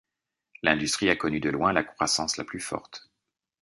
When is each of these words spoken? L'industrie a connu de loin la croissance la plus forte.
L'industrie 0.63 1.11
a 1.11 1.15
connu 1.15 1.39
de 1.39 1.51
loin 1.51 1.73
la 1.73 1.83
croissance 1.83 2.37
la 2.37 2.43
plus 2.43 2.59
forte. 2.59 3.07